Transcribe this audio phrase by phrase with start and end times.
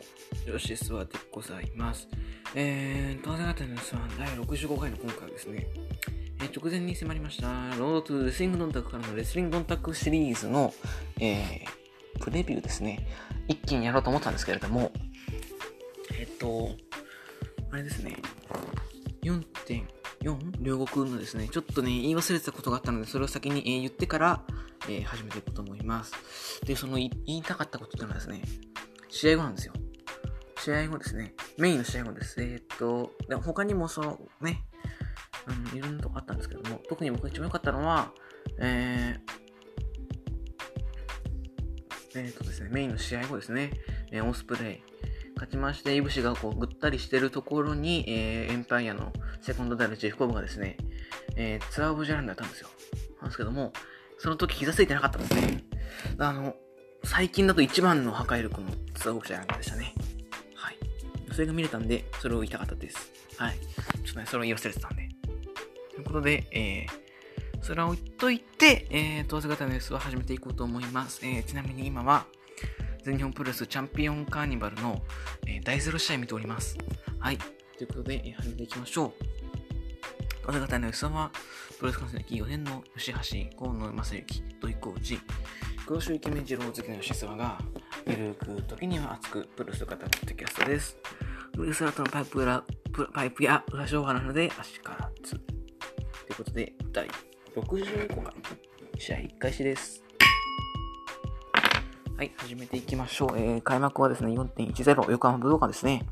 [0.00, 2.08] も、よしすわでございます。
[2.54, 5.68] えー、当然方のさん第65回の今回はですね、
[6.42, 7.46] えー、直前に迫りました、
[7.78, 10.72] ロードトゥレスリングドンタクからのレスリングドンタクシリーズの、
[11.20, 13.06] えー、プレビューですね、
[13.48, 14.90] 一気にやろうと思ったんですけれども、
[16.18, 16.70] えっと、
[17.70, 18.16] あれですね、
[19.22, 24.42] 4.4両国のですね、ちょっとね、言い忘れてたことがあったので、それを先に、えー、言ってから、
[24.88, 26.12] えー、始めていこうと思います。
[26.64, 28.42] で、その言いたかったことっていうのはですね、
[29.08, 29.74] 試合後なんですよ。
[30.60, 31.34] 試合後ですね。
[31.58, 32.42] メインの試合後です。
[32.42, 34.62] えー、っと、で他にもそのね、
[35.72, 38.12] うん、いろんなとこあったんですけども、特に僕が一番良かったのは、
[38.58, 43.72] えー、えー、っとですね、メインの試合後ですね、
[44.12, 44.82] えー、オスプレイ、
[45.34, 50.76] 勝ちまして、イブシがこうぐったりしてるところに、えー、エンパイアのセコンドであるジェフコブがですね、
[51.36, 52.68] えー、ツアーオブジャランドやったんですよ。
[53.20, 53.72] なんですけども、
[54.18, 55.64] その時膝ついてなかったんですね。
[56.18, 56.54] あの、
[57.04, 59.94] 最近だと一番の破壊力のツアーオブジャランドでしたね。
[61.40, 63.10] それが見れたんで、それを言いたかったです。
[63.38, 63.54] はい。
[64.04, 65.08] ちょっとね、それを言い忘れてたんで。
[65.90, 71.20] ということで、えー、それを置いといて、えー、当然型のニュースを始めていこうと思います。
[71.22, 72.26] えー、ちなみに今は、
[73.04, 75.00] 全日本プロレスチャンピオンカーニバルの、
[75.46, 76.76] えー、第0試合見ております。
[77.18, 77.38] はい。
[77.38, 79.12] ということで、えー、始めていきましょう。
[80.44, 81.30] 当然型のニュースは、
[81.78, 85.18] プロレス観戦歴4年の吉橋、河野正幸、土井コーチ、
[85.86, 87.58] 黒潮イケメン二郎好きの吉沢が、
[88.06, 90.98] ゆるく時には熱くプロレスを語るポッドキャストです。
[91.52, 92.64] プロレスラーとのパイプ裏
[93.12, 95.30] パイプや裏情報なので、足からつ。
[95.30, 95.40] とい
[96.30, 97.08] うことで、第
[97.56, 98.34] 65回、
[98.98, 100.02] 試合1開始です。
[102.16, 103.38] はい、始めていきましょう。
[103.38, 106.04] えー、開幕はですね、4.10横浜武道館ですね。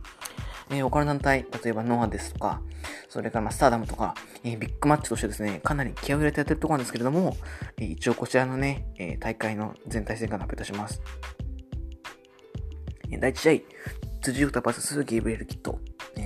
[0.70, 2.62] えー、他の団体、例えばノアですとか、
[3.09, 7.36] それからまスターダムとか、えー、ビッグマッチとしてですね、かなり気合を入れてやってるところなんですけれども、
[7.77, 11.03] えー、一応こちらのね、えー、大会の全体戦から発表いたします。
[13.11, 13.53] え、第1試合、
[14.21, 15.79] 辻太 VS ギブレルキット。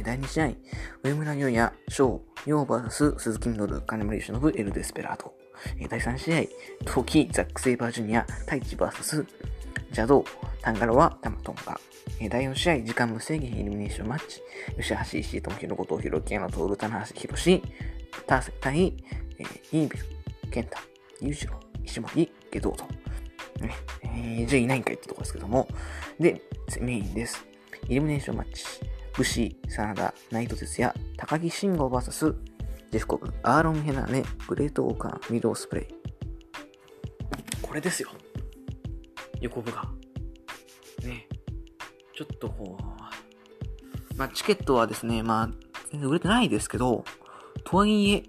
[0.04, 0.53] 第2試合、
[1.03, 5.34] 上村優也、翔、ヨー VS 鈴木みのる、金森忍、エル・デスペラート。
[5.88, 6.42] 第3試合、
[6.86, 9.26] トキ、ザック・セイバージュニア、太一 VS
[9.88, 10.25] 邪道、
[10.62, 11.78] タンガロはタマトンガ。
[12.31, 14.42] 第4試合、時間無制限イルミネーションマッチ。
[14.81, 17.62] 吉橋石井智弘、後藤弘樹、矢野徹、棚橋博士、
[18.26, 18.97] ターセ対、
[19.38, 20.78] えー、イービル、健太、
[21.20, 22.84] 裕次郎、石森、下道と。
[23.62, 25.69] ね、えー、じゃあいないんかいってとこですけども。
[26.19, 26.41] で、
[26.81, 27.51] メインです。
[27.92, 28.64] イルミネーションマッチ。
[29.12, 32.34] 武士、真田、内藤哲也、高木慎吾 VS
[32.91, 35.86] ジェフコブ、アーロン・ヘナーネ、グレート・オーカー、ミドースプレイ。
[37.60, 38.08] これですよ。
[39.42, 39.82] 横部が。
[41.04, 41.28] ね。
[42.14, 45.48] ちょっとこう、まあ、チケットはですね、まあ、
[45.91, 47.04] 全然売れてないですけど、
[47.64, 48.22] とはいえ、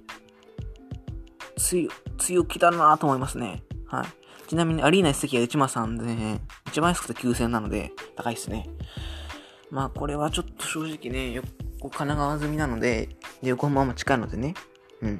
[1.57, 3.63] 強、強気だなと思いますね。
[3.85, 4.49] はい。
[4.49, 6.41] ちなみにアリーナ一席は1万3000円。
[6.67, 8.67] 一番安くて9000円なので、高いですね。
[9.73, 11.41] まあ、これはちょっと正直ね、よ
[11.81, 13.09] 神奈川済みなので、
[13.41, 14.53] で、横浜も近いのでね、
[15.01, 15.19] うん。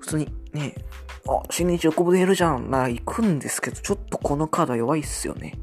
[0.00, 0.74] 普通にね、
[1.28, 2.72] あ、新日横部でやるじゃん。
[2.72, 5.56] なら行くんですけど、ちょっとこのカードは弱いっすよね。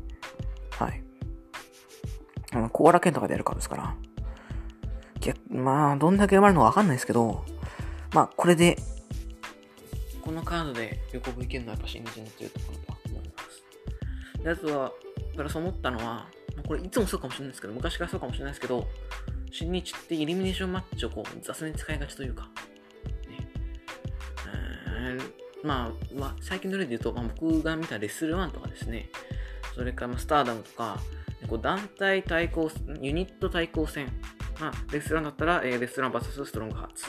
[0.80, 1.04] はい。
[2.54, 3.96] あの、コーラ剣とかでやるからですから。
[5.50, 7.44] まあ、どんだけ読まれるのかわかんないですけど、
[8.14, 8.78] まあ、これで、
[10.24, 13.34] このカードで横部いけるのはやっぱ新日になってるところと思いま
[14.38, 14.44] す。
[14.44, 14.92] で、あとは、
[15.36, 16.28] プラス思ったのは、
[16.66, 18.88] これいつもそうかもしれないですけど、昔からそうかもしれないですけど、
[19.52, 22.44] 新日ってイルミネーションマッチをこう雑に使いがちというか、
[23.28, 23.48] ね、
[24.88, 29.10] えー、まあ、まあ、最近の例で言うと、まあ、僕が見たレスル1とかですね、
[29.76, 31.00] それからスターダムとか、
[31.48, 32.70] こう団体対抗、
[33.02, 34.08] ユニット対抗戦、
[34.60, 37.06] まあ、レスランだったら、えー、レスラン VS ストロングハーツ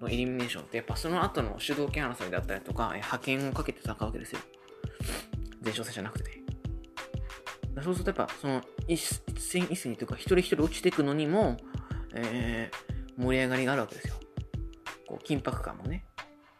[0.00, 4.40] のイルミネーションって、やっぱその後の主導権争いだったりとか、えー、派遣をかけて戦うわけですよ。
[5.62, 6.45] 前哨戦じゃなくて。
[7.82, 9.00] そうするとやっぱ、その一
[9.36, 11.56] 戦一戦というか、一人一人落ちていくのにも、
[12.14, 14.14] えー、盛り上がりがあるわけですよ。
[15.06, 16.04] こう、緊迫感もね。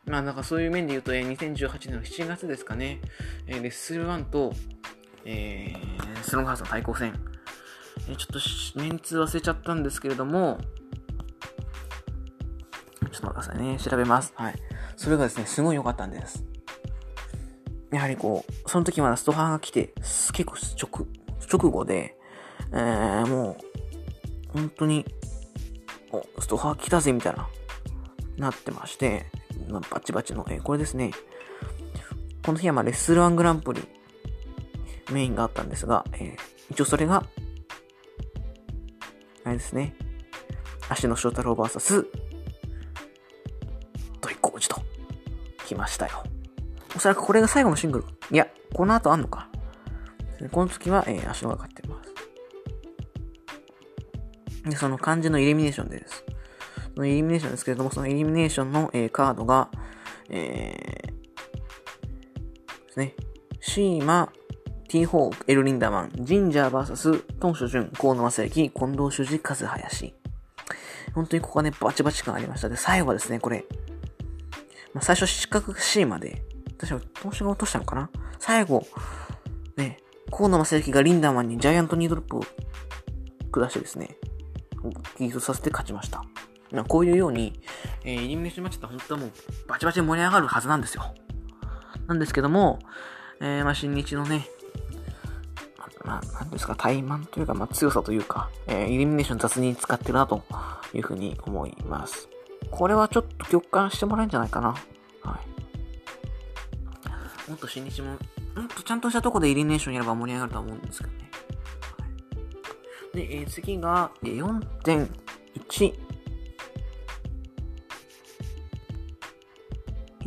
[0.04, 3.00] まあ、なんかそういう面で言うと、えー、2018年の7月ですかね、
[3.46, 4.52] えー、レッスル1と、
[5.24, 7.12] えー、スロングハウスの対抗戦。
[8.08, 10.58] えー、ちょっとメンツ忘れちゃったんですけれども、
[13.10, 13.78] ちょっと待ってくださいね。
[13.78, 14.32] 調べます。
[14.36, 14.54] はい。
[14.96, 16.44] それがですね、すごい良かったんです。
[17.96, 21.06] やはりこう、その時まだストハーが来て、結構直、
[21.50, 22.14] 直後で、
[22.70, 23.56] えー、も
[24.52, 25.06] う、本当に、
[26.12, 27.48] お、ストハー来たぜ、みたいな、
[28.36, 29.24] なってまして、
[29.70, 31.10] まあ、バチバチの、えー、これですね。
[32.44, 33.82] この日はまあレッスルワングランプリ
[35.10, 36.36] メインがあったんですが、えー、
[36.70, 37.24] 一応それが、
[39.44, 39.94] あれですね。
[40.90, 42.04] 足野翔太郎 VS
[44.20, 44.82] 土井浩二と
[45.64, 46.35] 来ましたよ。
[46.96, 48.04] おそらくこれが最後のシングル。
[48.34, 49.50] いや、この後あんのか。
[50.50, 52.14] この時は、えー、足野が勝ってます。
[54.70, 56.24] で、その漢字のイリミネーションです。
[56.94, 59.68] そのイリミネーションですけれども、そのイリミネーションの、えー、カードが、
[60.30, 61.06] えー、
[62.86, 63.14] ですね。
[63.60, 64.32] シーマ、
[64.88, 70.14] ティーホーク、エル・リンダーマン、ジンジャー VS、トン・シュジュン、河野正幸、近藤修二、和林。
[71.14, 72.70] 本当にここはね、バチバチ感ありました。
[72.70, 73.66] で、最後はですね、これ。
[74.94, 76.42] まあ、最初、四角 C まで、
[76.78, 78.10] 確か、投資が落としたのかな？
[78.38, 78.86] 最後、
[79.76, 79.98] ね、
[80.30, 82.42] 河野正幸がリンダーマンにジャイアントニードロップを
[83.50, 84.16] 下してですね、
[85.18, 86.22] ギートさせて勝ちました。
[86.72, 87.60] まあ、こういうように、
[88.04, 89.30] えー、イリミネーションマッチって本当はもう
[89.68, 91.14] バチバチ盛り上がるはずなんですよ。
[92.06, 92.78] なんですけども、
[93.40, 94.46] えー、まあ、新日のね、
[96.04, 100.42] まあ、なんですか、怠慢というか、まあ、強さというか、えー、イルミネーション雑に使ってるなと
[100.92, 102.28] いうふうに思います。
[102.70, 104.74] これはちょっと共感してもらえるんじゃないかな。
[107.48, 108.18] もっと新日も、もっ
[108.68, 111.30] とちゃんとしたとこでイルミネーションやれば盛り上がると思うんですけどね。
[111.98, 112.06] は
[113.14, 115.08] い、で、えー、次が4.1。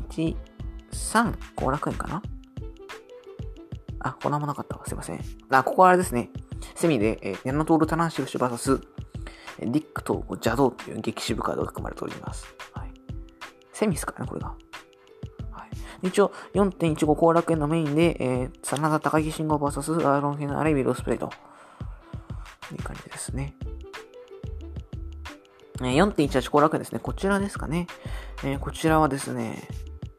[0.09, 0.35] 1、
[0.91, 2.21] 3、後楽園かな？
[3.99, 4.85] あ、こんなもなかったわ。
[4.85, 5.19] すいません。
[5.49, 6.29] あ、ここはあれですね。
[6.75, 8.81] セミで、えー、ヤナトール・タナンシルシュ VS、
[9.59, 12.47] ディックと邪道という激渋カードが組まれております。
[12.73, 12.93] はい。
[13.73, 14.55] セミですかね、これが。
[16.03, 21.31] 一応、4.15後楽園のメインで、えー、真田高木信号 VS アーロン・ヘナーレ・ビロスプレイと。
[22.75, 23.55] いう感じですね。
[25.81, 26.99] えー4.18後楽園ですね。
[26.99, 27.87] こちらですかね。
[28.43, 29.67] えー、こちらはですね、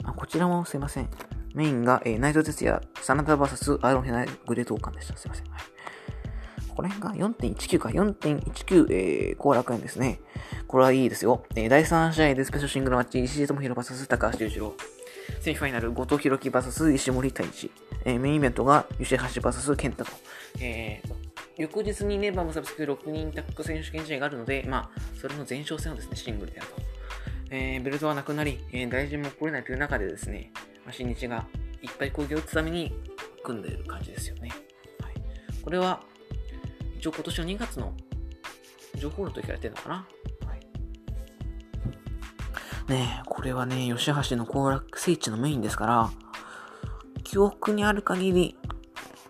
[0.04, 1.08] あ、こちらもすいません。
[1.54, 5.16] メインが、えー、内藤哲也、サナダ VS アイロンヘナグレートオーカンでした。
[5.16, 5.50] すいません。
[5.50, 5.62] はい。
[6.74, 10.20] これが4.19か、4.19、えー、後楽園ですね。
[10.66, 11.44] これはいいですよ。
[11.54, 14.99] えー、第3試合でスペシャルシングルマッチ、石井智弘 VS 高橋隆一郎。
[15.40, 17.70] セミファイナル、後藤弘樹 VS 石森太一。
[18.04, 20.10] えー、メインイベントが、吉橋 VS 健太と。
[20.60, 21.12] えー、
[21.56, 26.76] 翌日にネバーもサブスク6人タッグ選手権試合があるので、まあ、それの前哨戦をですね、シングルでやると。
[27.50, 30.50] えー、ベルトはなくなり、えー、大臣も来れないという中でですね、
[30.84, 31.46] まあ、新日が
[31.82, 32.92] いっぱい攻撃を打つために
[33.42, 34.50] 組んでいる感じですよね。
[35.00, 35.14] はい、
[35.62, 36.02] これは、
[36.98, 37.94] 一応今年の2月の
[38.96, 40.06] 情報の時からやってるのかな。
[42.90, 46.10] ね、これはね、吉橋の行楽聖地のメインですから、
[47.22, 48.56] 記憶にある限り、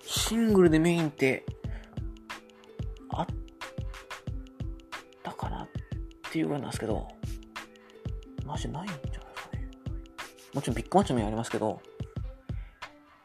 [0.00, 1.44] シングルでメインって
[3.10, 3.26] あっ
[5.22, 5.68] たかなっ
[6.32, 7.06] ていうぐらいなんですけど、
[8.46, 9.68] マジないんじゃないですかね。
[10.54, 11.82] もちろんビッグマッチもやりますけど、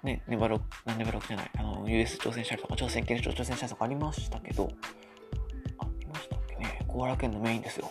[0.03, 4.67] ね、ネバロック、ネバロックじゃない、あの、US 挑戦者とか、挑戦系の挑戦者とかありましたけど、
[5.77, 7.89] ありましたっけね、後楽園のメインですよ。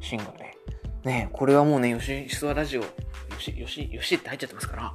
[0.00, 0.45] シングルで。
[1.06, 2.88] ねこれはもうね、よし、そラジオ、よ
[3.38, 4.92] し、よし、よしって入っちゃってますから、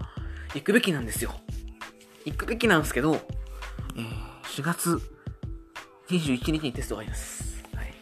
[0.53, 1.31] 行くべきなんですよ。
[2.25, 5.01] 行くべきなんですけど、えー、4月
[6.09, 7.63] 21日にテストがあります。
[7.73, 7.93] はい。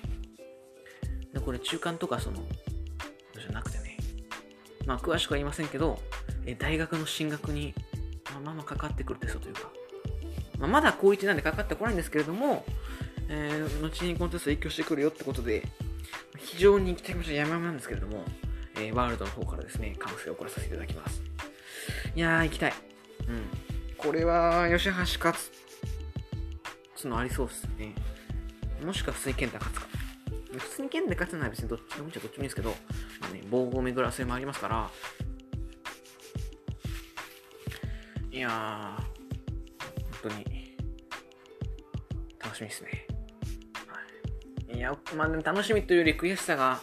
[1.34, 2.38] で、これ中間とかその、
[3.40, 3.98] じゃなくてね、
[4.88, 6.00] まあ詳しくは言いませんけど、
[6.48, 7.76] え大学の進学に
[8.44, 9.70] まあまあかかってくるテストというか、
[10.58, 12.66] まあ、まだ高1なんでかかってこないんですけれども、
[13.28, 15.68] えー、後にこのテスト影響してくるよってことで、
[16.40, 18.24] 非常に行きたい山々なんですけれども、
[18.76, 21.22] えー、ワールドの方からですね、完成を送らさせていただきます。
[22.16, 22.74] いやー、行きたい。
[23.28, 23.44] うん。
[23.98, 25.52] これは、吉橋勝つ、
[26.96, 27.94] つのありそうですね。
[28.84, 29.88] もしくは普通に健太勝つか。
[30.58, 32.70] 普通に健太勝つのは別にどっちでもいいどっちもいいですけど、
[33.22, 34.90] まあね、防護巡らせもありますから、
[38.32, 39.02] いやー、
[40.24, 40.76] 本当に、
[42.40, 43.09] 楽しみですね。
[44.80, 46.80] い、や、まあ、楽しみというより悔しさが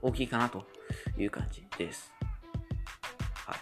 [0.00, 0.64] 大きいかなと
[1.18, 2.12] いう感じです。
[3.44, 3.56] は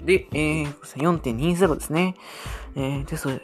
[0.00, 0.04] い。
[0.04, 2.14] で、えー、4.20ですね。
[2.74, 3.40] えー、テスト、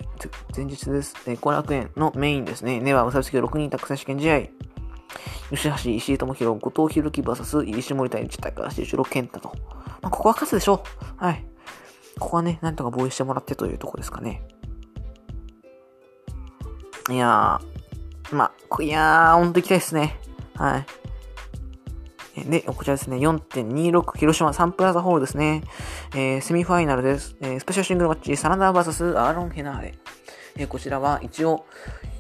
[0.57, 1.15] 前日です。
[1.27, 2.81] えー、後楽園のメインですね。
[2.81, 4.41] ネバー、ムサビスキ6人宅選手権試合。
[5.51, 9.53] 吉橋、石井智弘、後藤弘樹 VS 石森対一高橋一郎健太と。
[10.01, 10.83] まあ、ここは勝つでしょ
[11.21, 11.23] う。
[11.23, 11.45] はい。
[12.19, 14.43] ここはね、なんとか防衛してもらってというとこですかね。
[17.11, 17.74] いやー、
[18.33, 20.19] まあ、いやー、ほんと行きたいですね。
[20.57, 20.87] はい。
[22.51, 25.63] で、こちらですね、4.26広島サンプラザホールですね。
[26.15, 27.37] えー、セミファイナルです。
[27.41, 29.95] えー、スペシャルシングルマッチ、サナダー VS アーロン・ヘナーレ。
[30.57, 31.65] えー、こちらは一応、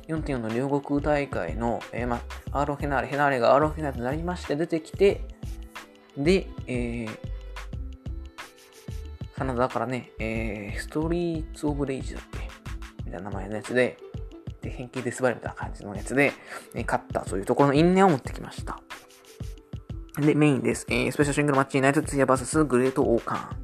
[0.08, 2.20] 4.4の両国大会の、えー、ま
[2.52, 5.23] アーロン・ヘナーレ、ヘナーレがアーロン・ヘナーレとなりまして出てきて、
[6.16, 7.18] で、えー、
[9.34, 12.38] カナダからね、えー、ストリーツ・オブ・レイジだっけ？
[13.06, 13.96] みたいな名前のやつで、
[14.64, 16.33] で、変形デスバレみたいな感じのやつで、
[16.75, 18.80] えー、勝ったというところの因縁を持ってきました。
[20.18, 20.87] で、メインです。
[20.88, 23.56] えー、スペシャルシングルマッチ、ナイトツヤ VS グレート・オーカン。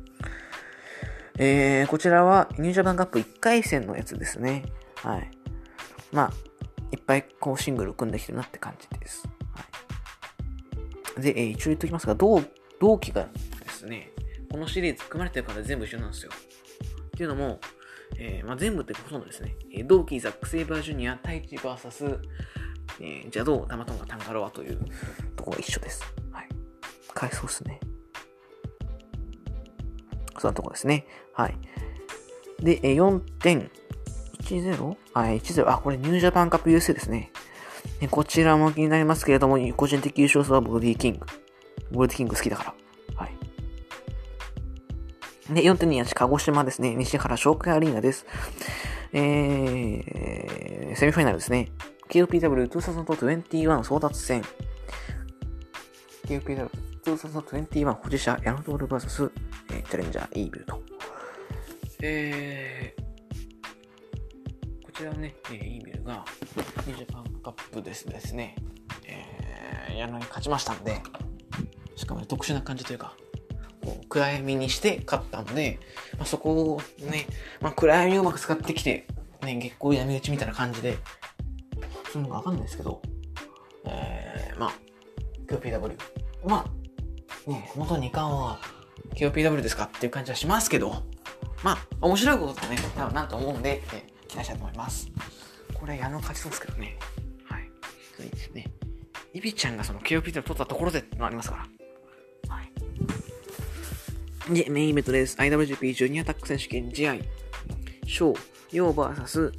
[1.39, 4.65] えー、こちらはニュージャパンカップ1回戦のやつですね。
[4.97, 5.31] はい。
[6.13, 6.33] まあ、
[6.93, 9.27] いっぱいこうシングル組んできてるなって感じです。
[9.55, 9.65] は
[11.19, 12.43] い、で、えー、一応言っときますが、同
[12.79, 13.27] 同期が
[13.65, 14.11] ですね、
[14.51, 16.33] このシリーズ組まれてるから全部一緒なんですよ。
[17.07, 17.61] っていうのも、
[18.17, 22.19] えー、まあ、全部ってほとんどですね、えー、同期ザック・セイバージュニア、太一 VS、
[23.01, 24.79] えー、邪道、タマトンガ、タンガロアという
[25.37, 26.03] ところが一緒です。
[26.31, 26.49] はい。
[27.15, 27.81] 回想ですね。
[30.39, 31.07] そんなところですね。
[31.35, 31.57] はい。
[32.61, 34.97] で、えー、4.10?
[35.15, 35.69] あ、10。
[35.69, 37.31] あ、これニュージャパンカップ USA ですね。
[38.11, 41.27] こちらも気になりますけれども、個人的優勝者はボディキング。
[41.91, 42.75] ボディキング好きだから。
[45.55, 46.95] で、4.28鹿児島ですね。
[46.95, 48.25] 西原商会アリーナです。
[49.13, 51.73] えー、セミファイナルですね。
[52.09, 54.43] KOPW2021 争奪戦。
[56.27, 59.33] KOPW2021 保持者ヤノトール VS、
[59.73, 60.83] えー、チャレンジャーイービルと。
[62.03, 66.25] えー、こちらのね、えー、イービルが
[66.87, 68.55] ニジャパンカップですですね、
[69.05, 71.03] えー、矢野に勝ちましたんで、
[71.97, 73.17] しかも、ね、特殊な感じというか、
[73.83, 75.79] こう暗闇にして勝ったので、
[76.17, 77.27] まあ、そこをね、
[77.61, 79.07] まあ、暗闇をうまく使ってきて、
[79.43, 80.99] ね、月光闇討ちみたいな感じで、
[82.13, 83.01] そういうのがわかんないですけど、
[83.87, 84.73] えー、まあ、
[85.47, 85.97] KOPW。
[86.47, 86.67] ま
[87.47, 88.61] あ、ね、元2冠は
[89.15, 91.03] KOPW ですかっていう感じはしますけど、
[91.63, 95.09] まあ、面白いことだね、多分なと思うんで、え期待したいと思います。
[95.75, 96.97] これ、矢野勝ちそうですけどね。
[97.45, 97.71] はい。
[98.25, 98.67] いいですね。
[99.33, 101.80] イビちゃんがその KOPW 取ったところでってのありますから。
[104.55, 105.37] で、メインイベントです。
[105.37, 107.15] IWGP ジュニアタック選手権試合。
[108.05, 108.39] ショー、
[108.73, 109.53] ヨー VS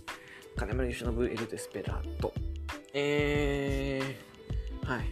[0.58, 2.34] 金村義信エル・デスペラート。
[2.94, 5.06] えー、はい。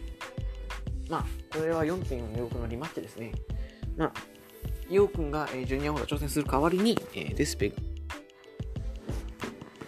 [1.08, 1.24] まあ、
[1.56, 3.32] これは4.4のヨークのリマッチですね。
[3.96, 4.12] まあ、
[4.90, 7.76] ヨー君が、えー、ジュニアホー挑戦する代わりに、えー、デスペが、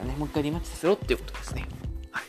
[0.07, 1.69] ね、もう一回リマッチさせろっていうことですね。
[2.11, 2.25] はい。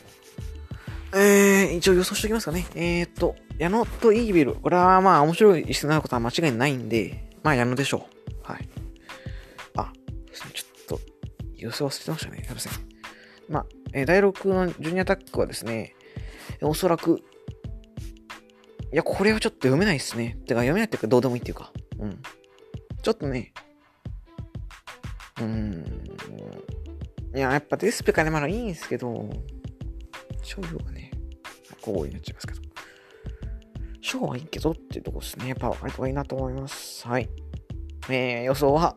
[1.14, 2.66] えー、一応予想しておきますかね。
[2.74, 4.54] えー、っと、矢野とイービル。
[4.54, 8.08] これはまあ面白い椅子になることは間違いないんで、まあ、やるでしょ
[8.42, 8.52] う。
[8.52, 8.68] はい。
[9.76, 9.92] あ、
[10.32, 11.00] ちょっと、
[11.56, 12.42] 予想忘れてましたね。
[12.44, 12.72] すいません。
[13.48, 15.94] まあ、え第6のジュニアタックはですね、
[16.62, 17.22] おそらく、
[18.92, 20.38] いや、これはちょっと読めないですね。
[20.46, 21.70] てか、読めないっていうか、どうでもいいっていうか。
[21.98, 22.22] うん。
[23.02, 23.52] ちょっとね、
[25.38, 26.16] うーん。
[27.36, 29.28] いや、やっぱデスペかね、まだいいんですけど、
[30.42, 31.10] 商標がね、
[31.82, 32.73] こうになっちゃいますけど。
[34.06, 35.48] 今日はいいけどっていうとこですね。
[35.48, 37.08] やっぱ分かれた方がいいなと思います。
[37.08, 37.30] はい。
[38.10, 38.96] えー、予想は、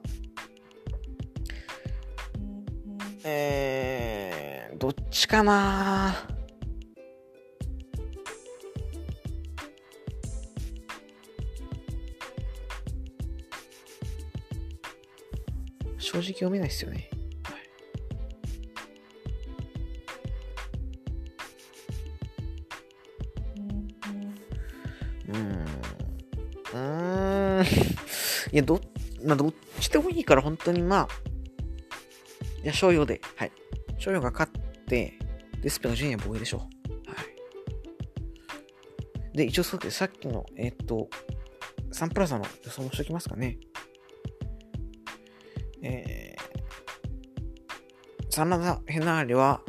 [3.24, 6.14] えー、どっちかな？
[15.98, 17.10] 正直読めないっすよね。
[25.28, 27.66] うーん
[28.52, 28.82] いや、ど、
[29.24, 31.08] まあ、どっちでもいいから、本当にまあ、
[32.64, 33.52] いや、商用で、はい。
[33.98, 34.52] 商用が勝っ
[34.86, 35.14] て、
[35.62, 36.60] デスペのジュニア防衛でしょう。
[37.10, 37.16] は
[39.34, 39.38] い。
[39.38, 41.10] で、一応そうで、さっきの、えっ、ー、と、
[41.92, 43.58] サンプラザの予想もしときますかね。
[45.82, 49.62] えー、サナダ・ヘナーレは、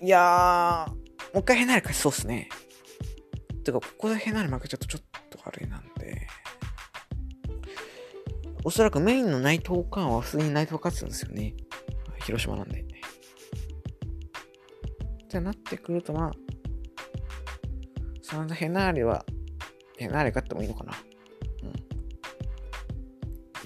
[0.00, 0.96] いやー、も
[1.34, 2.48] う一回ヘナーレ勝ちそうっすね。
[3.62, 6.26] てか、ここでヘナーレ負けちゃうとちょっと悪いなんで。
[8.64, 11.54] おそらくメインの内藤館は普通に内藤勝つんですよね。
[12.20, 12.80] 広島なんで。
[12.80, 12.86] っ
[15.28, 16.32] てなってくると、まあ、
[18.22, 19.24] そのヘナーレは、
[19.96, 20.92] ヘナーレ勝ってもいいのかな。
[21.62, 21.72] うん。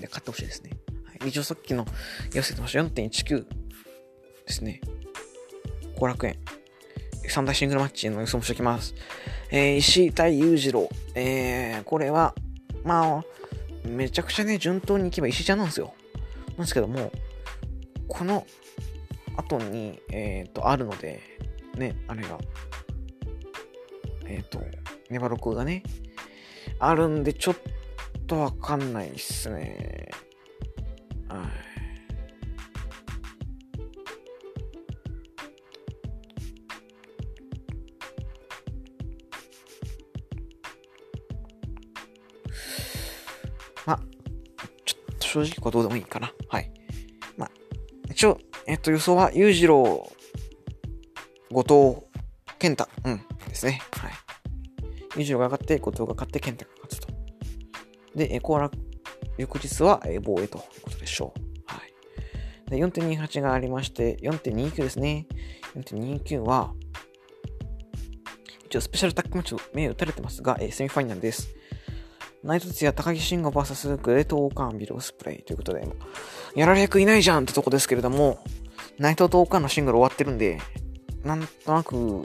[0.00, 0.70] で、勝ってほしいですね。
[1.04, 1.84] はい、一応さっきの
[2.32, 3.46] 寄せてました4.19
[4.46, 4.80] ですね。
[5.98, 6.36] 後楽園。
[7.28, 8.94] 三大シングルマッチの予想もしておきます。
[9.50, 10.88] えー、石井対裕次郎。
[11.14, 12.34] えー、これは、
[12.84, 13.22] ま
[13.84, 15.94] あ、めちゃくちゃね、順当にいけば石井ちゃんなんですよ。
[16.50, 17.12] なんですけども、
[18.08, 18.46] この
[19.36, 21.20] 後に、えっ、ー、と、あるので、
[21.76, 22.38] ね、あれが、
[24.26, 24.60] えっ、ー、と、
[25.10, 25.82] ネバロクがね、
[26.78, 27.56] あるんで、ちょっ
[28.26, 30.08] とわかんないっすね。
[31.28, 31.75] はい。
[45.36, 46.32] 正直これどうでもいいかな。
[46.48, 46.70] はい。
[47.36, 47.50] まあ、
[48.10, 50.10] 一応、えっと、予想は、裕次郎、
[51.50, 52.06] 後藤、
[52.58, 53.82] 健太、うん、ですね。
[53.92, 54.12] はい。
[55.16, 57.12] 裕次郎が上がって、後藤が勝って、健太が勝つと。
[58.14, 58.78] で、え後楽、
[59.36, 61.40] 翌日は、え防衛ということでしょう。
[61.66, 62.70] はい。
[62.70, 65.26] で、4.28がありまして、4.29ですね。
[65.74, 66.72] 4.29は、
[68.64, 71.54] 一応スペシャルタッグマッチと目打たれてますが、え、セミファイナルです。
[72.46, 75.86] 内藤哲也、高木慎吾 VS グレートオーカーンビルオスプレイということで、
[76.54, 78.38] やられ役いないじゃんってとこですけれども、
[78.98, 80.60] 内藤とオーカーンのシングル終わってるんで、
[81.24, 82.22] なんとなく、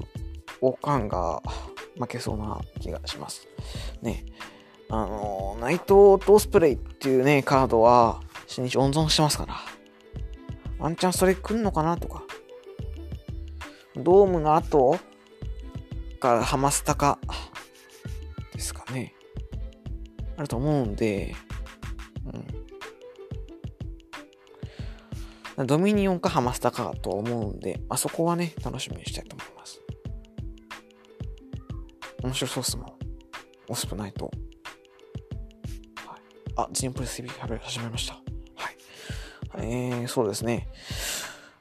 [0.62, 1.42] オーカーンが
[1.98, 3.48] 負けそうな気がします。
[4.04, 4.24] ね。
[4.90, 9.56] あの、内藤とオスプレイっていうね、カードは、新日温存してますから。
[10.78, 12.24] ワンチャンそれ来んのかなとか。
[13.96, 15.00] ドームの後
[16.20, 17.18] からハマスタか
[18.54, 19.16] ですかね。
[20.42, 21.36] あると思うんで、
[25.58, 25.68] うん。
[25.68, 29.80] ドミニオンかハマスタかと思うんで、あそこはね、楽しみにしたいと思います。
[32.24, 32.94] 面白そうっすもん。
[33.70, 34.26] オスプナイト。
[34.26, 36.20] はい、
[36.56, 38.16] あ、ジンプレス TV 始めました。
[38.16, 38.20] は
[38.72, 38.78] い。
[39.64, 40.70] えー、そうですね。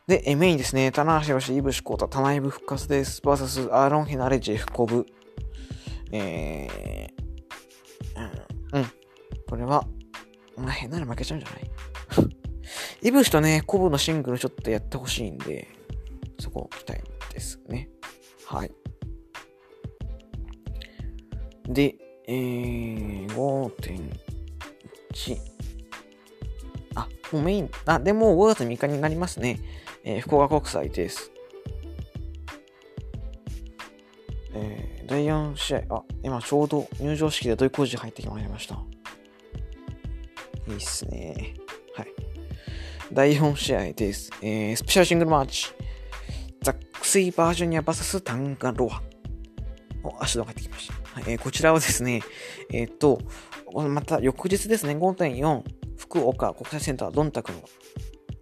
[0.06, 0.90] で、えメインですね。
[0.90, 3.20] 棚橋宏、イブシコータ、棚イブ復活です。
[3.20, 5.04] バーサス、アーロン・ヘナレ、ジェフ・コブ。
[6.12, 7.19] えー、
[8.72, 8.86] うん、
[9.48, 9.86] これは、
[10.56, 11.70] お前、ヘナレ負けちゃうんじゃない？
[13.08, 15.68] イブシとね、コブのシングルちょっとやってほしいんで、
[16.38, 17.88] そこ期待ですね。
[18.46, 18.72] はい。
[21.68, 21.96] で、
[22.26, 25.38] えー、5.1。
[26.94, 29.60] あ、もうメイン、あ、でも5月3日になりますね。
[30.04, 31.30] えー、福岡国際です。
[34.52, 38.76] えー、第4試合、あ、今ちょうど入場式で土井工事入ってきまいりました。
[40.68, 41.54] いいっすね。
[41.96, 42.06] はい。
[43.12, 44.30] 第4試合です。
[44.40, 45.66] えー、スペシャルシングルマッチ。
[46.62, 49.02] ザックスイバージョニア VS タンガロア。
[50.04, 50.94] お、足が入ってきました。
[51.20, 52.22] はい、えー、こちらはですね、
[52.72, 53.20] えっ、と、
[53.74, 55.62] また翌日ですね、5.4、
[55.96, 57.58] 福岡国際センタードンタクの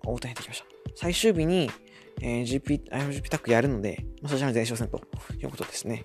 [0.05, 0.67] 大谷入ってきました。
[0.97, 1.71] 最終日に、
[2.21, 5.01] えー、GP、IOGP タックやるので、まあ、そちらの前哨戦と
[5.41, 6.05] いうことですね。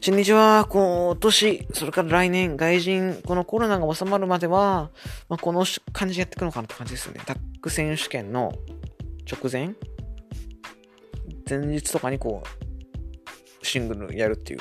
[0.00, 4.90] 新日は、今年、それから来年、外人、このコロナが収まるまでは、
[5.28, 7.20] まあ、この感じでやっていくのかなって感じですよね。
[7.26, 8.52] タック選手権の
[9.30, 9.74] 直前
[11.48, 12.66] 前日とかにこう、
[13.66, 14.60] シングルやるっていう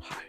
[0.00, 0.22] は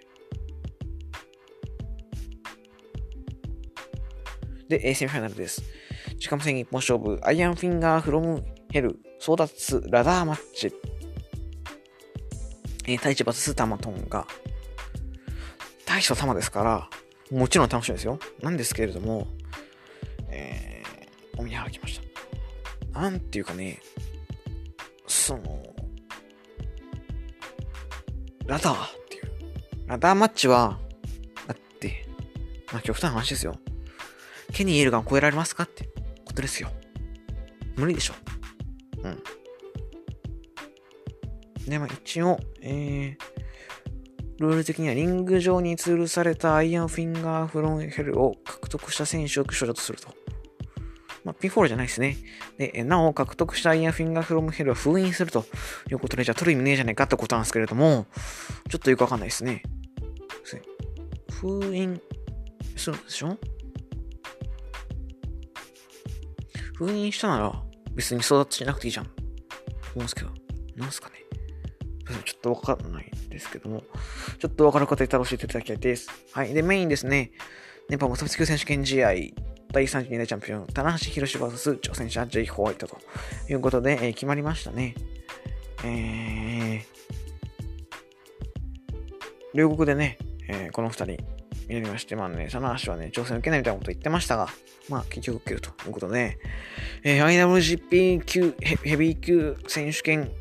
[4.66, 5.75] いで、セミファイナルです。
[6.18, 10.74] 時間無制限一本勝負、アイアンフィンガーフロムヘル、争奪ラダーマッチ。
[12.88, 14.28] えー、タイチ vsタマトンガ、
[15.86, 16.90] 大した玉ですから、
[17.32, 18.20] もちろん楽しみですよ。
[18.42, 19.28] なんですけれども、
[20.30, 22.00] えー、お見払きまし
[22.92, 23.00] た。
[23.00, 23.82] なんていうかね、
[25.08, 25.64] その、
[28.46, 29.24] ラダーっていう。
[29.88, 30.80] ラダーマッチは、
[31.48, 32.08] だって、
[32.72, 33.56] まあ極端な話ですよ。
[34.54, 35.90] ケニー・エルガン超えられますかって
[36.36, 36.70] ことですよ。
[37.78, 38.14] 無理でしょ。
[39.04, 39.24] うん。
[41.70, 50.10] で、まあ一応、えー、ルール的にはリング上に吊るされたアイアンフィンガーフロムヘルを獲得した選手を勝者とすると。
[51.24, 52.18] まあ、ピンフォールじゃないですね。
[52.60, 55.46] で、なお、獲得したアイアンフィンガーフロムヘルを封印すると
[55.90, 58.06] いうことで、じゃあ取る意味ねえじゃねえかってことなんですけれども、
[58.70, 59.64] ちょっとよくわかんないですね。
[61.42, 62.00] 封印
[62.76, 63.40] するんでしょ？
[66.76, 69.06] 封印したなら別に争奪しなくていいじゃん。
[69.06, 69.12] 思
[69.96, 70.30] うんですけど、
[70.76, 71.16] なんすかね。
[72.24, 73.84] ちょっとわかんないんですけども、
[74.38, 76.10] ちょっとわかる方いたら教えていただきたいです。
[76.34, 76.54] はい。
[76.54, 77.32] で、メインですね。
[77.90, 79.14] ネパ無差別級選手権試合、
[79.72, 82.98] 第32代チャンピオン、棚橋宏 VS 挑戦者 J ホワイトと
[83.50, 84.96] いうことで、えー、決まりましたね。
[85.84, 86.84] えー、
[89.54, 91.18] 両国でね、えー、この二人、
[91.68, 94.50] やりまして、まあね、棚橋はね、挑戦受けないみたいなこと言ってましたが、
[94.90, 96.38] まあ結局受けるということで、
[97.04, 100.32] えー、IWGP 級ヘ、ビー級選手権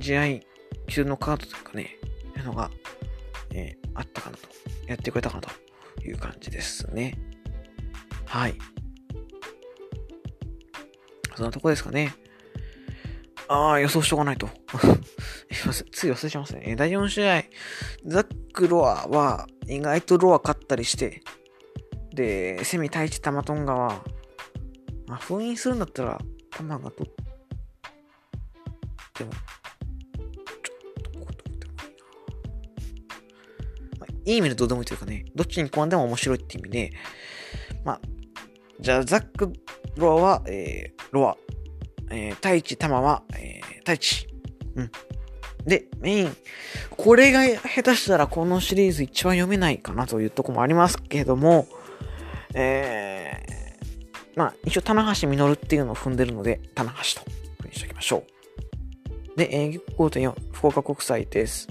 [0.00, 0.40] 試合
[0.88, 1.98] 級のカードというかね、
[2.36, 2.70] いうのが、
[3.54, 4.48] えー、あったかなと、
[4.86, 5.50] やってくれたかなと
[6.02, 7.18] いう感じですね。
[8.26, 8.54] はい。
[11.36, 12.14] そんなとこですかね。
[13.48, 14.48] ああ、予想しとかないと。
[15.92, 16.74] つい忘れちゃいますね。
[16.76, 17.44] 第4試合、
[18.06, 21.22] ザック・ロアは意外とロア勝ったりして、
[22.14, 24.04] で、セミ対一タマトンガは、
[25.06, 26.20] まあ、封印するんだったら、
[26.50, 27.06] タマがとっ
[29.14, 32.04] ても、ちょっとこうとってもいいな。
[33.98, 36.92] まあ、いい意味でどうでもいいというかね、どっちに転んでも面白いって意味で、
[37.84, 38.00] まあ、
[38.80, 39.52] じゃあ、ザック・
[39.96, 41.36] ロアは、えー、ロア、
[42.10, 44.26] えー、太一タマは、えー、太一。
[44.74, 44.90] うん。
[45.66, 46.36] で、メイン。
[46.90, 51.66] これが下手したらこのシリーズ一番読めないかなというとこもありますけども、
[52.54, 58.24] えー、まあ、一応、棚橋実っていうのを踏んでるので、棚橋と、ふうにしておきましょ
[59.34, 59.38] う。
[59.38, 61.68] で、えー、5.4、福岡国際です。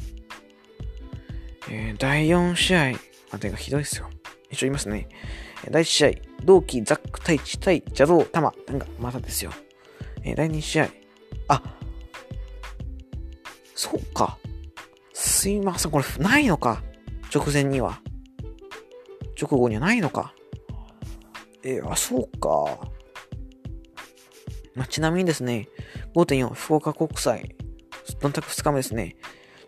[1.70, 2.92] えー、第4試合、
[3.32, 4.10] あ、てかひどいですよ。
[4.50, 5.08] 一応言いますね。
[5.70, 6.12] 第1試合、
[6.44, 8.54] 同期ザック対地対邪道玉。
[8.68, 9.52] なんか、またですよ。
[10.24, 10.90] えー、第2試合、
[11.48, 11.62] あ、
[13.82, 14.38] そうか。
[15.12, 16.84] すいません、これ、ないのか。
[17.34, 18.00] 直前には。
[19.42, 20.36] 直後にはないのか。
[21.64, 22.88] えー、あ、そうか。
[24.76, 25.68] まあ、ちなみにですね、
[26.16, 27.56] 5.4福岡国際、
[28.22, 29.16] どんたく2日目ですね。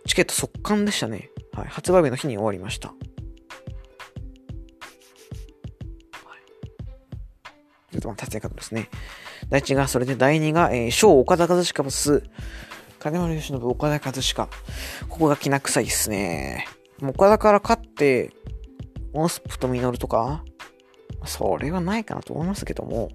[0.06, 1.32] チケット速乾でしたね。
[1.52, 1.68] はい。
[1.68, 2.90] 発売日の日に終わりました。
[7.92, 8.90] ちょっとまあ、達成方ですね。
[9.50, 12.30] 第1が、それで第2が、えー、小岡田和親 vs、
[13.04, 14.48] 金丸義信岡田和親。
[15.10, 16.66] ここがきな臭いっすね。
[17.02, 18.32] 岡田から勝って、
[19.12, 20.46] オスプとミノルとか、
[21.26, 23.10] それはないかなと思いますけども、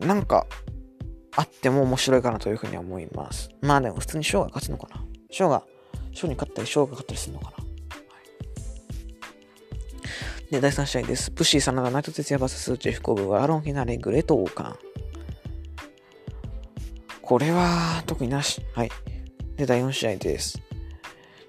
[0.00, 0.48] なんか、
[1.36, 3.50] あっても面白いかなというふうに思います。
[3.60, 5.04] まあでも普通にショーが勝つのかな。
[5.30, 5.62] ショーが、
[6.12, 7.56] ショーに勝ったり、ショーが勝ったりするのかな。
[7.56, 7.62] は
[10.48, 11.30] い、で、第3試合です。
[11.30, 14.89] プッシーさんがナイト哲也 VS ジェフコブはアロン・フィナレ・グレート・オーカン。
[17.30, 18.60] これは特になし。
[18.74, 18.90] はい。
[19.54, 20.60] で、第4試合です。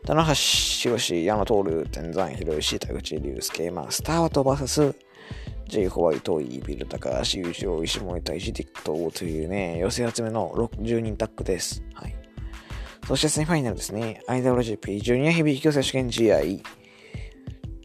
[0.06, 4.94] 棚橋宏、矢野徹、天山博石、田口竜介、マスターワト VS
[5.70, 5.88] J.
[5.88, 11.84] ホワイト、イービル、高橋裕次郎、石森対ジディックトというね、寄せ集めの60人タッグです。
[11.96, 12.16] はい。
[13.08, 14.22] そしてセミファイナルですね。
[14.28, 16.42] IWGP ジュニアヘビー級選手権試合。
[16.42, 16.64] チ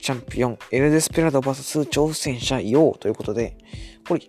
[0.02, 3.56] ャンピオン、エルデスペラド VS 挑戦者、ヨウということで、
[4.06, 4.20] これ、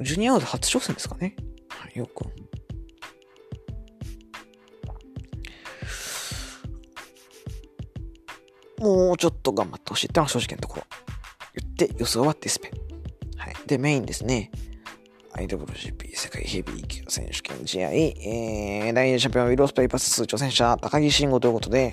[0.00, 1.36] ジュニア王で初挑戦ですかね。
[1.68, 2.24] はい、よく。
[8.78, 10.82] もうちょっと頑張ってほしいってのは正直なところ。
[11.54, 12.70] 言って予想はディスペ。
[13.36, 13.54] はい。
[13.66, 14.50] で、メインですね。
[15.34, 21.92] IWGP 世界ヘビー級選手権試合、えー、第2チャンピオンウィル・オスプレイパス挑戦者、高木慎吾ということで、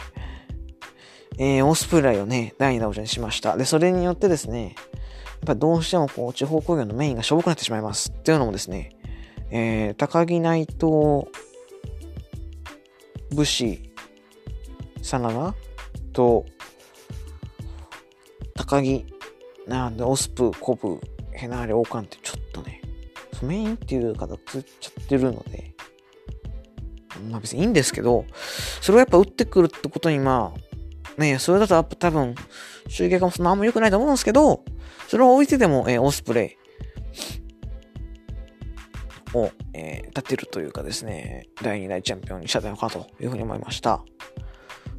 [1.37, 3.57] えー、オスプレイをね、第2打王者にしました。
[3.57, 4.75] で、それによってですね、やっ
[5.45, 8.09] ぱどうしてもこう、地方工業のメインがしょぼくなってしまいます。
[8.09, 8.95] っていうのもですね、
[9.51, 11.27] えー、高木内藤、
[13.31, 13.91] 武士、
[15.01, 15.55] サナナ
[16.13, 16.45] と、
[18.55, 19.05] 高木、
[19.67, 20.99] なんで、オスプ、コブ、
[21.33, 22.81] ヘナーレ、オーカンってちょっとね、
[23.43, 25.73] メインっていう方つっちゃってるので、
[27.29, 28.25] まあ別にいいんですけど、
[28.81, 32.35] それをやっぱ打ってくるってことにまあ、ねそれだと多分、
[32.87, 34.63] 集客もそんなあんま良くないと思うんですけど、
[35.09, 36.57] それを置いてでも、えー、オスプレ
[39.33, 44.01] イを、えー、立てるというかですね、第2代チャンピオンにしたいのかというふうに思いました。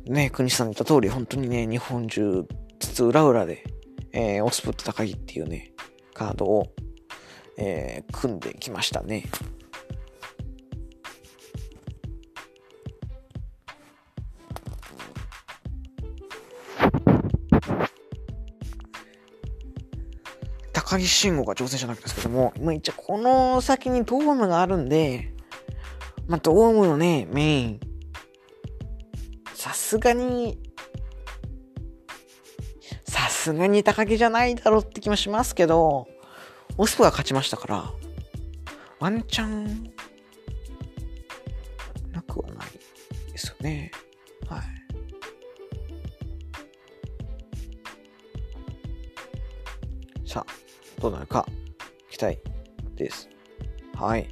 [0.04, 2.46] ね、国さん言った通り、本当にね、日本中、
[2.78, 3.64] つつ裏裏で、
[4.12, 5.72] えー、オスプと高木っていうね、
[6.14, 6.72] カードを、
[7.58, 9.24] えー、組んできましたね。
[20.72, 25.32] 高木慎吾が挑戦者なんですけども、まあ、一応この先にドームがあるんで、
[26.28, 27.80] まあ、ドームのね、メイン、
[29.54, 30.58] さすがに、
[33.08, 36.08] さすがに高木じゃないだろうって気もしますけど、
[36.76, 37.92] オスプが勝ちましたから、
[38.98, 39.92] ワンチャン、
[42.12, 42.66] なくはない
[43.32, 43.90] ですよね。
[44.48, 44.62] はい。
[50.28, 51.46] さあ、どうなるか、
[52.10, 52.38] 期待
[52.96, 53.28] です。
[53.94, 54.28] はい。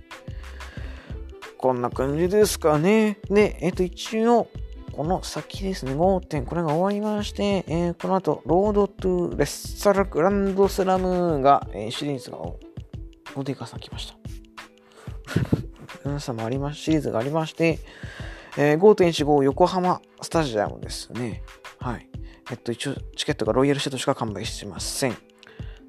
[1.57, 3.19] こんな感じですかね。
[3.31, 4.49] で、えっ、と、一応、
[4.95, 9.47] この先ですね、5点、これが終わりまして、えー、この後、ロードトゥレッ
[9.79, 14.15] サラグランドスラムが、えー、シリーズが、ボディカさん来ました。
[16.07, 17.81] 皆さんもあります、シリーズがありまして、
[18.57, 21.43] えー、5.15横浜スタジアムですね。
[21.81, 22.09] はい。
[22.53, 25.17] えっと、一応、チケットがロイヤルシートしか完売してません。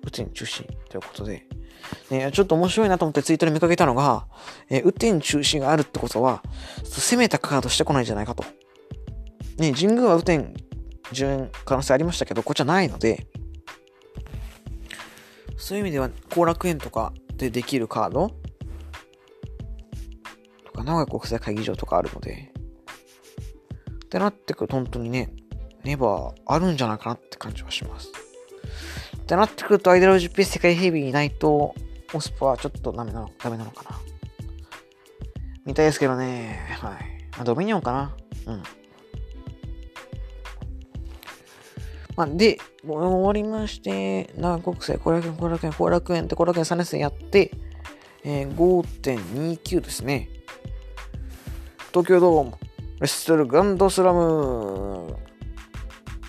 [0.04, 1.46] うちに中止ということで、
[2.10, 4.26] ね、ちょっと面白いなと思ってツイートで見かけたのが、
[4.68, 6.42] えー、雨天中止があるってことは、
[6.84, 8.44] 攻めたカードしてこないんじゃないかと。
[9.58, 10.54] ね、神宮は雨天
[11.12, 13.28] 順延可能性ありましたけど、こっちはないので、
[15.58, 18.32] そういう意味では、後楽園とかでできるカード
[20.66, 22.52] とか、名古屋国際会議場とかあるので、
[24.06, 25.32] ってなってくると本当にね、
[25.84, 28.12] ネバーあるんじゃないかなって感じはします。
[29.18, 31.74] ってなってくると、アイドル GP 世界ヘビーいないと、
[32.14, 34.00] オスパはちょっとダメなのダメなのかな。
[35.66, 36.60] 見たいですけどね。
[36.80, 36.92] はい。
[37.32, 38.16] まあ、ドミニオンかな。
[38.46, 38.64] うん。
[42.16, 47.52] まあ、で、終わりまして、長国際、後楽園、後楽園、後楽園って後楽園3連戦やって、
[48.24, 50.30] えー、5.29ですね。
[51.90, 52.58] 東京ドーム、レ
[53.02, 55.16] ッスルグランドスラム、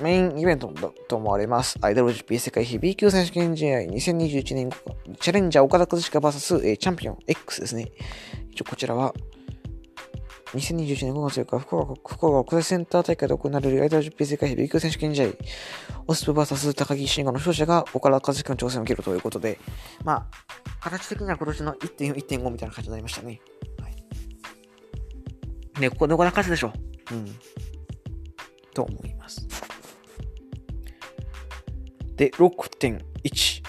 [0.00, 1.78] メインイベントだと思われます。
[1.80, 4.70] アイドル GP 世界ヘビー級選手権試合2021年
[5.18, 7.90] チャレンジャー岡田和親 VS、えー、チャンピオン X ですね。
[8.50, 9.14] 一応こちらは
[10.52, 15.28] 2021年5月4日、福岡福岡国際センター大会で行われるアイドル GP 世界ヘビー級選手権試合、
[16.06, 19.58] オスプ VS 高木慎吾の勝者が岡田和親の挑戦を受けるということで、
[20.04, 20.28] ま
[20.80, 23.40] あ、形的には今年の1.4、1.5みたいな感じになりましたね。
[23.82, 25.80] はい。
[25.80, 26.72] ね、ここで岡田勝つでしょ。
[27.10, 27.26] ううん。
[28.72, 29.48] と思います。
[32.14, 33.62] で、6.1。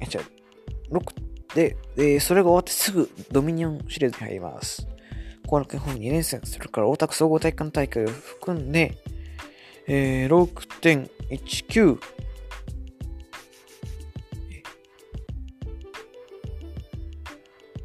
[0.00, 0.20] え、じゃ
[0.90, 4.86] 6で、で、それが終わってすぐドミニオンシリーズに入ります。
[5.48, 8.98] 後楽園ホーム2連戦、それから大田区総合体育館大会を含んで、
[9.86, 11.98] えー、6.19。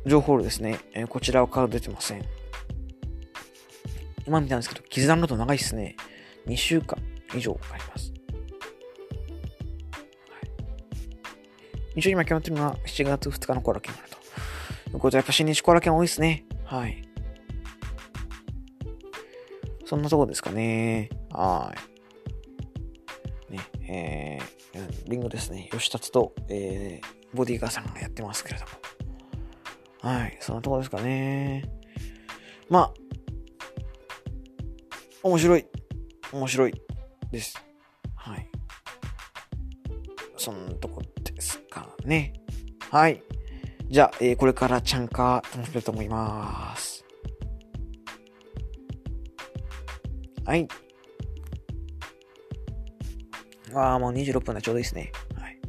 [0.06, 2.26] 情報ですね、えー、こちらはから出てません。
[4.28, 5.96] 今見たんですけど、傷段のと長いですね。
[6.46, 6.98] 2週間
[7.34, 8.12] 以上あります。
[11.96, 14.18] 一応今決まってるのは7月2日のコラケンあると。
[14.18, 16.44] いうことで、やっぱ新日コラケ多いですね。
[16.66, 17.13] はい。
[19.94, 21.08] そんなとこですかね。
[21.30, 21.72] は
[23.52, 23.54] い。
[23.54, 25.70] ね、えー、リンゴですね。
[25.72, 28.72] 吉達と、えー、ボディーガーさんがやってますけれども。
[30.16, 30.36] はい。
[30.42, 31.70] そんなとこですかね。
[32.70, 32.94] まあ、
[35.22, 35.68] 面白い。
[36.32, 36.74] 面白い
[37.32, 37.64] です。
[38.16, 38.50] はい。
[40.38, 42.34] そんなとこですかね。
[42.90, 43.22] はい。
[43.90, 46.93] じゃあ、えー、これからチャンカー楽しめると思います。
[50.46, 50.68] はい。
[53.74, 55.12] ああ、もう26分だ、ちょうどいいですね。
[55.36, 55.60] はい。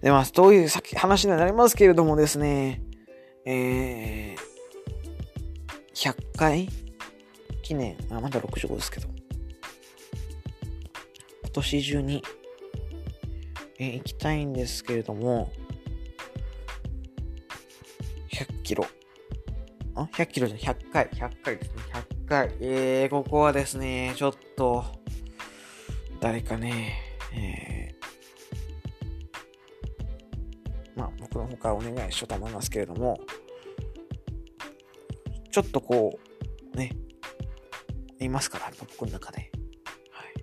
[0.00, 2.82] で、まあ、どういう先話になりますけれどもですね、
[3.44, 6.68] えー、100回？
[7.62, 9.08] 記念、あ、まだ65ですけど、
[11.42, 12.22] 今年中に
[13.80, 15.52] えー、行きたいんですけれども、
[18.32, 18.84] 100キロ。
[19.94, 21.82] あ ?100 キロじゃ100回、100回ですね。
[21.92, 22.54] 100回。
[22.60, 24.84] えー、ここはですね、ちょっと、
[26.20, 26.94] 誰かね、
[27.34, 33.18] えー、まあ、僕の方からお願いしようと思いますけれども、
[35.50, 36.18] ちょっとこ
[36.74, 36.94] う、ね、
[38.20, 39.50] いますから、僕の中で。
[40.10, 40.34] はい。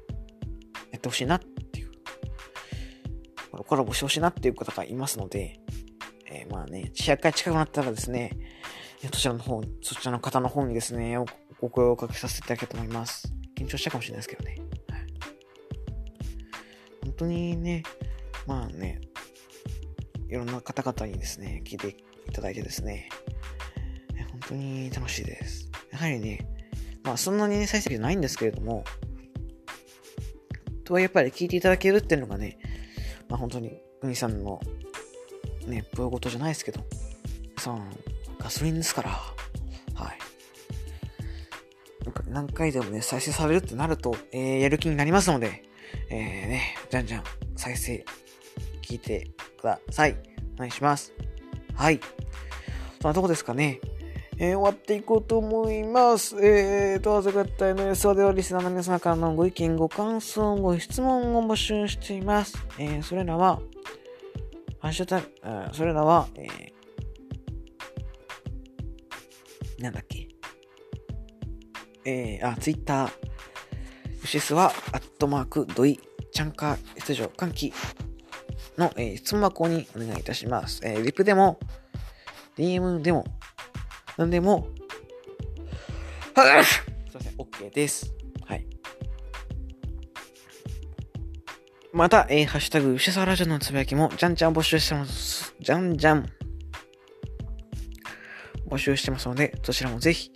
[0.92, 1.92] やってほしいなっていう
[3.52, 5.60] コラボしてほしいなっていう方がいますので、
[6.32, 8.32] えー、まあね、100回近くなったらですね、
[9.04, 11.16] そちらの方、そちらの方の方にですね、
[11.62, 13.32] お声をかけさせていただけたいと思います。
[13.56, 14.58] 緊張したかもしれないですけどね。
[14.90, 15.02] はい、
[17.04, 17.84] 本当にね、
[18.46, 19.02] まあね、
[20.28, 21.90] いろんな方々にですね、聞いて
[22.28, 23.10] いただいてですね、
[24.32, 25.70] 本当に楽しいです。
[25.92, 26.48] やはりね、
[27.04, 28.84] まあそんなに、ね、再生じゃないんですけれども、
[30.84, 32.58] とはやっぱり聞いていただけるっていうのがね、
[33.28, 34.60] まあ本当に、グミさんの、
[35.66, 36.86] ね、プロごとじゃないですけど、
[37.58, 37.90] さん、
[38.40, 39.35] ガソリンですから、
[42.28, 45.64] 何回でもね、再生されるってなると、えー、やる気になりますので、
[46.10, 47.24] えー、ね、じゃんじゃん、
[47.56, 48.06] 再生、
[48.82, 50.16] 聞いてください。
[50.56, 51.14] お願いします。
[51.74, 52.00] はい。
[53.02, 53.80] そんなとこですかね。
[54.38, 56.36] えー、終わっていこうと思います。
[56.46, 62.58] えー、と、朝方の予想ではリスナーの皆様からのご意見、ご感想、ご質問を募集しています。
[62.78, 63.62] えー、それらは、
[64.80, 65.28] ハッシュタグ、
[65.72, 70.28] それらは、えー、なんだっけ？
[72.06, 73.12] えー、あ、ツイッター。
[74.22, 76.00] ユシスは、アットマーク、ドイ、
[76.32, 77.74] チャンカー、出場、歓喜
[78.78, 80.82] の、えー、質問箱にお願いいたします。
[80.84, 81.60] えー、リプでも、
[82.58, 83.26] DM でも、
[84.18, 84.68] なんでも、
[86.36, 88.14] はすいません、OK です。
[88.46, 88.68] はい。
[91.92, 95.56] また、えー、ハッシュタグ、牛沢ラジオのつぶやきも、じゃんじゃん募集してます。
[95.60, 96.30] じゃんじゃん。
[98.68, 100.32] 募集してますので、そちらもぜひ、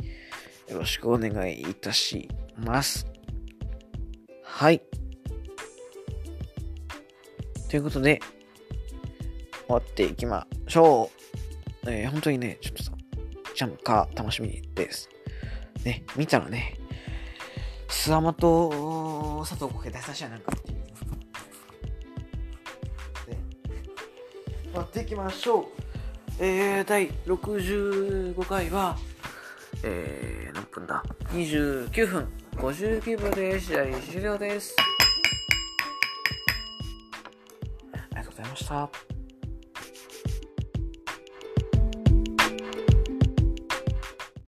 [0.69, 3.07] よろしくお願いいたします。
[4.43, 4.81] はい。
[7.69, 8.19] ということで、
[9.65, 11.09] 終わっていきましょ
[11.85, 11.89] う。
[11.91, 12.91] えー、本当にね、ちょっとさ、
[13.55, 15.09] ちゃんか楽しみです。
[15.83, 16.77] ね、見たらね、
[17.87, 20.79] スワマと佐藤浩平大差しやなんかっていう。
[24.75, 25.65] やっていきましょう。
[26.39, 28.97] えー、第65回は、
[29.83, 34.75] えー、何分だ ?29 分59秒で試合終了です。
[37.91, 39.18] ありがとうございました。